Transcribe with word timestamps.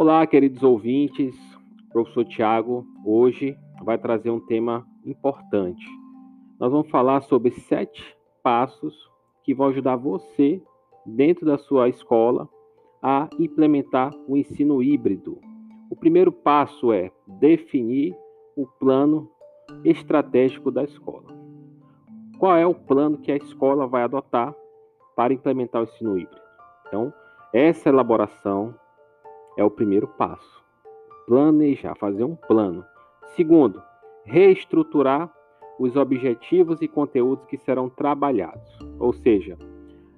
Olá, 0.00 0.24
queridos 0.28 0.62
ouvintes. 0.62 1.36
O 1.88 1.92
professor 1.92 2.24
Tiago 2.24 2.86
hoje 3.04 3.58
vai 3.82 3.98
trazer 3.98 4.30
um 4.30 4.38
tema 4.38 4.86
importante. 5.04 5.84
Nós 6.56 6.70
vamos 6.70 6.88
falar 6.88 7.20
sobre 7.22 7.50
sete 7.50 8.16
passos 8.40 8.94
que 9.42 9.52
vão 9.52 9.66
ajudar 9.66 9.96
você, 9.96 10.62
dentro 11.04 11.44
da 11.44 11.58
sua 11.58 11.88
escola, 11.88 12.48
a 13.02 13.28
implementar 13.40 14.14
o 14.28 14.36
ensino 14.36 14.80
híbrido. 14.80 15.40
O 15.90 15.96
primeiro 15.96 16.30
passo 16.30 16.92
é 16.92 17.10
definir 17.26 18.16
o 18.56 18.68
plano 18.68 19.28
estratégico 19.84 20.70
da 20.70 20.84
escola. 20.84 21.26
Qual 22.38 22.56
é 22.56 22.64
o 22.64 22.72
plano 22.72 23.18
que 23.18 23.32
a 23.32 23.36
escola 23.36 23.84
vai 23.88 24.04
adotar 24.04 24.54
para 25.16 25.34
implementar 25.34 25.82
o 25.82 25.86
ensino 25.86 26.16
híbrido? 26.16 26.40
Então, 26.86 27.12
essa 27.52 27.88
elaboração 27.88 28.76
é 29.58 29.64
o 29.64 29.70
primeiro 29.70 30.06
passo. 30.06 30.62
Planejar, 31.26 31.96
fazer 31.96 32.22
um 32.22 32.36
plano. 32.36 32.84
Segundo, 33.34 33.82
reestruturar 34.24 35.30
os 35.78 35.96
objetivos 35.96 36.80
e 36.80 36.88
conteúdos 36.88 37.44
que 37.46 37.58
serão 37.58 37.90
trabalhados. 37.90 38.78
Ou 39.00 39.12
seja, 39.12 39.58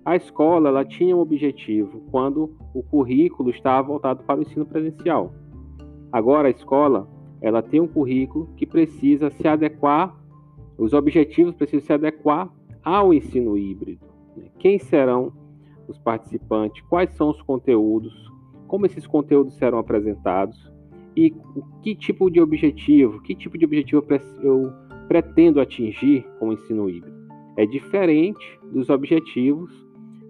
a 0.04 0.14
escola 0.14 0.68
ela 0.68 0.84
tinha 0.84 1.16
um 1.16 1.20
objetivo 1.20 2.02
quando 2.10 2.54
o 2.74 2.82
currículo 2.82 3.50
estava 3.50 3.88
voltado 3.88 4.22
para 4.24 4.38
o 4.38 4.42
ensino 4.42 4.66
presencial. 4.66 5.32
Agora 6.12 6.48
a 6.48 6.50
escola 6.50 7.08
ela 7.40 7.62
tem 7.62 7.80
um 7.80 7.88
currículo 7.88 8.46
que 8.56 8.66
precisa 8.66 9.30
se 9.30 9.48
adequar, 9.48 10.14
os 10.76 10.92
objetivos 10.92 11.54
precisam 11.54 11.86
se 11.86 11.92
adequar 11.94 12.50
ao 12.84 13.12
ensino 13.14 13.56
híbrido. 13.56 14.06
Quem 14.58 14.78
serão 14.78 15.32
os 15.88 15.98
participantes? 15.98 16.82
Quais 16.88 17.10
são 17.10 17.30
os 17.30 17.40
conteúdos? 17.42 18.29
Como 18.70 18.86
esses 18.86 19.04
conteúdos 19.04 19.54
serão 19.54 19.80
apresentados 19.80 20.72
e 21.16 21.34
que 21.82 21.92
tipo 21.96 22.30
de 22.30 22.40
objetivo, 22.40 23.20
que 23.20 23.34
tipo 23.34 23.58
de 23.58 23.64
objetivo 23.64 24.06
eu 24.44 24.72
pretendo 25.08 25.60
atingir 25.60 26.24
com 26.38 26.50
o 26.50 26.52
ensino 26.52 26.88
híbrido. 26.88 27.18
É 27.56 27.66
diferente 27.66 28.60
dos 28.72 28.88
objetivos 28.88 29.72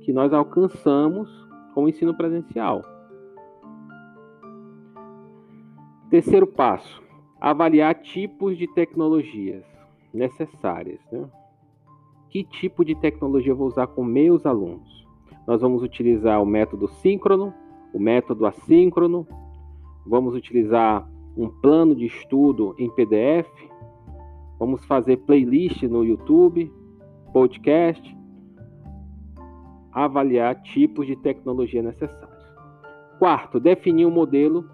que 0.00 0.10
nós 0.10 0.32
alcançamos 0.32 1.28
com 1.74 1.84
o 1.84 1.88
ensino 1.90 2.16
presencial. 2.16 2.82
Terceiro 6.08 6.46
passo: 6.46 7.02
avaliar 7.38 7.94
tipos 7.96 8.56
de 8.56 8.66
tecnologias 8.68 9.66
necessárias. 10.14 11.00
Né? 11.12 11.28
Que 12.30 12.42
tipo 12.42 12.86
de 12.86 12.94
tecnologia 12.94 13.52
eu 13.52 13.56
vou 13.56 13.66
usar 13.66 13.86
com 13.88 14.02
meus 14.02 14.46
alunos? 14.46 15.06
Nós 15.46 15.60
vamos 15.60 15.82
utilizar 15.82 16.42
o 16.42 16.46
método 16.46 16.88
síncrono, 16.88 17.52
o 17.92 17.98
método 17.98 18.46
assíncrono, 18.46 19.26
vamos 20.06 20.34
utilizar 20.34 21.08
um 21.36 21.48
plano 21.48 21.94
de 21.94 22.06
estudo 22.06 22.74
em 22.78 22.90
PDF, 22.90 23.48
vamos 24.58 24.84
fazer 24.84 25.16
playlist 25.18 25.82
no 25.84 26.04
YouTube, 26.04 26.72
podcast, 27.32 28.18
avaliar 29.92 30.60
tipos 30.62 31.06
de 31.06 31.16
tecnologia 31.16 31.82
necessários. 31.82 32.30
Quarto, 33.18 33.60
definir 33.60 34.06
um 34.06 34.10
modelo 34.10 34.68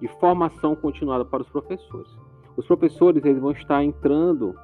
de 0.00 0.08
formação 0.18 0.74
continuada 0.74 1.24
para 1.24 1.42
os 1.42 1.48
professores. 1.48 2.10
Os 2.56 2.66
professores 2.66 3.24
eles 3.24 3.40
vão 3.40 3.52
estar 3.52 3.82
entrando, 3.82 4.54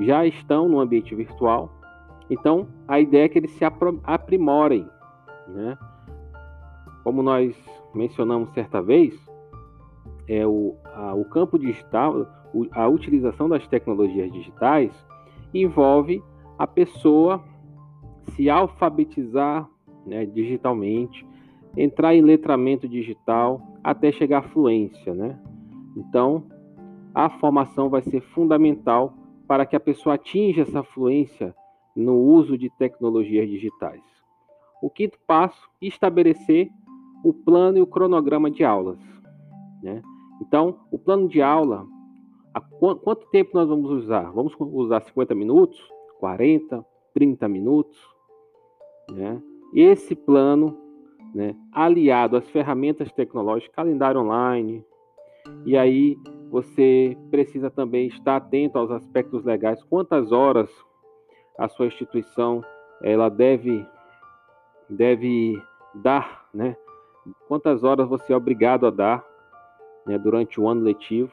já 0.00 0.26
estão 0.26 0.68
no 0.68 0.80
ambiente 0.80 1.14
virtual, 1.14 1.70
então 2.28 2.68
a 2.86 3.00
ideia 3.00 3.24
é 3.24 3.28
que 3.28 3.38
eles 3.38 3.50
se 3.52 3.64
aprimorem, 3.64 4.86
né? 5.48 5.76
Como 7.10 7.24
nós 7.24 7.56
mencionamos 7.92 8.50
certa 8.50 8.80
vez, 8.80 9.12
é 10.28 10.46
o, 10.46 10.76
a, 10.94 11.12
o 11.12 11.24
campo 11.24 11.58
digital, 11.58 12.24
a 12.70 12.86
utilização 12.86 13.48
das 13.48 13.66
tecnologias 13.66 14.30
digitais 14.30 14.92
envolve 15.52 16.22
a 16.56 16.68
pessoa 16.68 17.42
se 18.28 18.48
alfabetizar 18.48 19.68
né, 20.06 20.24
digitalmente, 20.24 21.26
entrar 21.76 22.14
em 22.14 22.22
letramento 22.22 22.88
digital 22.88 23.60
até 23.82 24.12
chegar 24.12 24.38
à 24.38 24.42
fluência, 24.42 25.12
né? 25.12 25.36
Então, 25.96 26.44
a 27.12 27.28
formação 27.28 27.90
vai 27.90 28.02
ser 28.02 28.20
fundamental 28.20 29.14
para 29.48 29.66
que 29.66 29.74
a 29.74 29.80
pessoa 29.80 30.14
atinja 30.14 30.62
essa 30.62 30.84
fluência 30.84 31.52
no 31.96 32.14
uso 32.14 32.56
de 32.56 32.70
tecnologias 32.70 33.48
digitais. 33.48 34.00
O 34.80 34.88
quinto 34.88 35.18
passo, 35.26 35.68
estabelecer 35.82 36.70
o 37.24 37.32
plano 37.32 37.78
e 37.78 37.82
o 37.82 37.86
cronograma 37.86 38.50
de 38.50 38.64
aulas. 38.64 38.98
Né? 39.82 40.02
Então, 40.40 40.80
o 40.90 40.98
plano 40.98 41.28
de 41.28 41.42
aula, 41.42 41.86
qu 42.78 42.96
quanto 42.96 43.28
tempo 43.30 43.50
nós 43.54 43.68
vamos 43.68 43.90
usar? 43.90 44.30
Vamos 44.32 44.54
usar 44.58 45.00
50 45.02 45.34
minutos, 45.34 45.80
40, 46.18 46.84
30 47.14 47.48
minutos? 47.48 47.98
Né? 49.10 49.40
Esse 49.74 50.14
plano, 50.14 50.76
né, 51.34 51.54
aliado 51.72 52.36
às 52.36 52.48
ferramentas 52.50 53.12
tecnológicas, 53.12 53.74
calendário 53.74 54.20
online, 54.20 54.84
e 55.64 55.76
aí 55.76 56.16
você 56.50 57.16
precisa 57.30 57.70
também 57.70 58.08
estar 58.08 58.36
atento 58.36 58.78
aos 58.78 58.90
aspectos 58.90 59.44
legais, 59.44 59.82
quantas 59.84 60.32
horas 60.32 60.68
a 61.58 61.68
sua 61.68 61.86
instituição 61.86 62.64
ela 63.02 63.28
deve 63.28 63.86
deve 64.88 65.54
dar, 65.94 66.48
né, 66.52 66.76
quantas 67.48 67.84
horas 67.84 68.08
você 68.08 68.32
é 68.32 68.36
obrigado 68.36 68.86
a 68.86 68.90
dar 68.90 69.24
né, 70.06 70.18
durante 70.18 70.60
o 70.60 70.68
ano 70.68 70.80
letivo, 70.82 71.32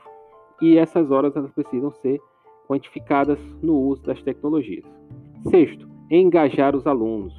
e 0.61 0.77
essas 0.77 1.11
horas 1.11 1.35
elas 1.35 1.51
precisam 1.51 1.91
ser 1.91 2.19
quantificadas 2.67 3.39
no 3.61 3.75
uso 3.75 4.03
das 4.03 4.21
tecnologias. 4.21 4.85
Sexto, 5.49 5.87
engajar 6.09 6.75
os 6.75 6.85
alunos. 6.85 7.33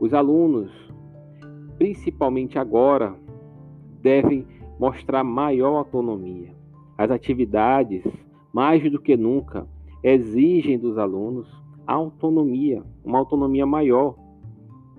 Os 0.00 0.14
alunos, 0.14 0.70
principalmente 1.76 2.58
agora, 2.58 3.14
devem 4.00 4.46
mostrar 4.78 5.24
maior 5.24 5.76
autonomia. 5.76 6.54
As 6.96 7.10
atividades, 7.10 8.04
mais 8.52 8.90
do 8.90 9.00
que 9.00 9.16
nunca, 9.16 9.66
exigem 10.02 10.78
dos 10.78 10.96
alunos 10.96 11.48
autonomia, 11.86 12.82
uma 13.02 13.18
autonomia 13.18 13.64
maior. 13.64 14.14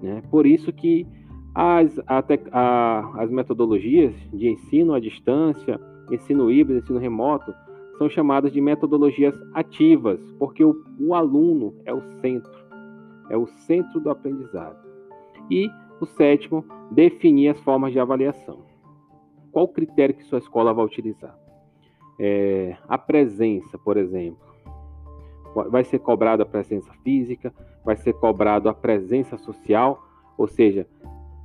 Né? 0.02 0.24
Por 0.32 0.46
isso 0.46 0.74
que 0.74 1.06
as, 1.54 2.00
a, 2.08 2.24
a, 2.52 3.24
as 3.24 3.30
metodologias 3.30 4.14
de 4.34 4.50
ensino 4.50 4.94
à 4.94 5.00
distância, 5.00 5.80
ensino 6.12 6.52
híbrido, 6.52 6.80
ensino 6.80 7.00
remoto, 7.00 7.54
são 7.98 8.10
chamadas 8.10 8.52
de 8.52 8.62
metodologias 8.62 9.36
ativas, 9.54 10.20
porque 10.40 10.64
o, 10.64 10.84
o 11.00 11.14
aluno 11.14 11.76
é 11.86 11.94
o 11.94 12.02
centro, 12.22 12.52
é 13.30 13.38
o 13.38 13.46
centro 13.46 14.00
do 14.00 14.10
aprendizado. 14.10 14.78
E 15.52 15.70
o 16.00 16.06
sétimo, 16.06 16.64
definir 16.92 17.50
as 17.50 17.60
formas 17.60 17.92
de 17.92 18.00
avaliação. 18.00 18.60
Qual 19.52 19.66
o 19.66 19.70
critério 19.70 20.16
que 20.16 20.24
sua 20.24 20.40
escola 20.40 20.74
vai 20.74 20.86
utilizar? 20.86 21.38
É, 22.18 22.78
a 22.88 22.98
presença, 22.98 23.78
por 23.78 23.98
exemplo. 23.98 24.48
Vai 25.70 25.84
ser 25.84 26.00
cobrada 26.00 26.44
a 26.44 26.46
presença 26.46 26.92
física, 27.04 27.54
vai 27.84 27.96
ser 27.96 28.14
cobrado 28.14 28.70
a 28.70 28.74
presença 28.74 29.36
social, 29.38 30.02
ou 30.38 30.48
seja, 30.48 30.88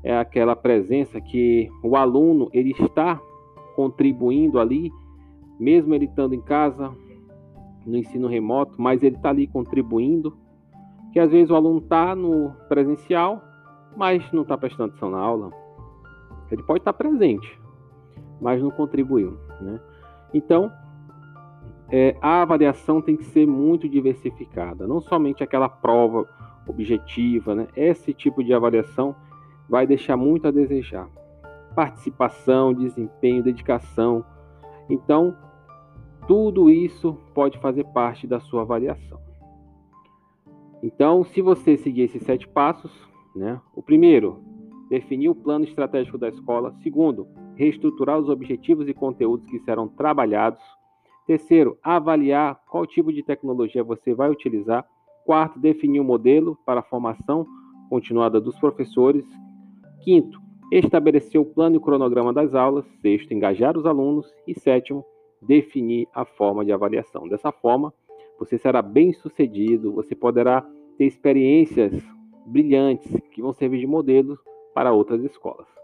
é 0.05 0.15
aquela 0.19 0.55
presença 0.55 1.19
que 1.19 1.71
o 1.83 1.97
aluno 1.97 2.51
ele 2.53 2.73
está 2.79 3.19
contribuindo 3.75 4.61
ali, 4.61 4.93
mesmo 5.59 5.95
ele 5.95 6.05
estando 6.05 6.35
em 6.35 6.43
casa, 6.43 6.93
no 7.87 7.97
ensino 7.97 8.29
remoto, 8.29 8.81
mas 8.81 9.03
ele 9.03 9.17
está 9.17 9.31
ali 9.31 9.47
contribuindo, 9.47 10.37
que 11.11 11.19
às 11.19 11.31
vezes 11.31 11.51
o 11.51 11.57
aluno 11.57 11.79
está 11.79 12.15
no 12.15 12.51
presencial, 12.69 13.43
mas 13.97 14.31
não 14.31 14.43
está 14.43 14.59
prestando 14.59 14.91
atenção 14.91 15.11
na 15.11 15.19
aula. 15.19 15.51
Ele 16.51 16.63
pode 16.63 16.81
estar 16.81 16.93
presente, 16.93 17.59
mas 18.41 18.63
não 18.63 18.71
contribuiu, 18.71 19.39
né? 19.61 19.81
Então, 20.35 20.71
é, 21.91 22.15
a 22.21 22.43
avaliação 22.43 23.01
tem 23.01 23.17
que 23.17 23.25
ser 23.25 23.47
muito 23.47 23.89
diversificada, 23.89 24.87
não 24.87 25.01
somente 25.01 25.43
aquela 25.43 25.69
prova 25.69 26.29
objetiva, 26.67 27.55
né? 27.55 27.69
Esse 27.75 28.13
tipo 28.13 28.45
de 28.45 28.53
avaliação 28.53 29.17
vai 29.69 29.87
deixar 29.87 30.17
muito 30.17 30.49
a 30.49 30.51
desejar. 30.51 31.09
Participação, 31.75 32.73
desempenho, 32.73 33.43
dedicação. 33.43 34.25
Então, 34.89 35.37
tudo 36.27 36.71
isso 36.71 37.19
pode 37.35 37.59
fazer 37.59 37.85
parte 37.85 38.27
da 38.27 38.41
sua 38.41 38.63
avaliação. 38.63 39.19
Então, 40.83 41.25
se 41.25 41.41
você 41.41 41.77
seguir 41.77 42.03
esses 42.03 42.23
sete 42.23 42.47
passos, 42.47 42.93
né? 43.35 43.61
O 43.75 43.83
primeiro, 43.83 44.43
definir 44.89 45.29
o 45.29 45.35
plano 45.35 45.65
estratégico 45.65 46.17
da 46.17 46.29
escola. 46.29 46.75
Segundo, 46.83 47.27
reestruturar 47.57 48.19
os 48.19 48.29
objetivos 48.29 48.89
e 48.89 48.95
conteúdos 48.95 49.47
que 49.47 49.59
serão 49.61 49.89
trabalhados. 49.89 50.63
Terceiro, 51.27 51.79
avaliar 51.83 52.61
qual 52.69 52.87
tipo 52.87 53.13
de 53.13 53.23
tecnologia 53.23 53.83
você 53.83 54.15
vai 54.15 54.31
utilizar. 54.31 54.87
Quarto, 55.25 55.59
definir 55.59 56.01
o 56.01 56.03
um 56.03 56.07
modelo 56.07 56.57
para 56.65 56.81
a 56.81 56.83
formação 56.83 57.47
continuada 57.89 58.41
dos 58.41 58.59
professores 58.59 59.25
Quinto, 60.05 60.39
estabelecer 60.71 61.41
o 61.41 61.47
plano 61.47 61.77
e 61.77 61.81
cronograma 61.81 62.33
das 62.33 62.55
aulas. 62.55 62.85
Sexto, 63.01 63.33
engajar 63.33 63.77
os 63.77 63.87
alunos. 63.87 64.31
E 64.47 64.59
sétimo, 64.59 65.03
definir 65.41 66.07
a 66.15 66.27
forma 66.27 66.65
de 66.65 66.73
avaliação. 66.73 67.27
Dessa 67.27 67.51
forma, 67.51 67.93
você 68.39 68.59
será 68.59 68.83
bem 68.83 69.13
sucedido, 69.15 69.93
você 69.93 70.15
poderá 70.15 70.61
ter 70.99 71.07
experiências 71.07 71.93
brilhantes 72.47 73.11
que 73.33 73.41
vão 73.41 73.53
servir 73.53 73.81
de 73.81 73.87
modelo 73.87 74.39
para 74.75 74.93
outras 74.93 75.25
escolas. 75.25 75.84